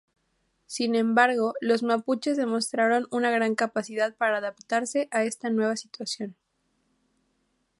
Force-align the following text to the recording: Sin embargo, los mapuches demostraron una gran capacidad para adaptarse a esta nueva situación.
Sin 0.65 0.95
embargo, 0.95 1.53
los 1.61 1.83
mapuches 1.83 2.35
demostraron 2.35 3.05
una 3.11 3.29
gran 3.29 3.53
capacidad 3.53 4.15
para 4.15 4.37
adaptarse 4.39 5.07
a 5.11 5.25
esta 5.25 5.51
nueva 5.51 5.77
situación. 5.77 6.35